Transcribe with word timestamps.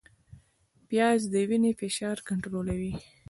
پیاز 0.87 1.21
د 1.33 1.35
وینې 1.49 1.71
فشار 1.79 2.17
کنټرولوي 2.27 2.93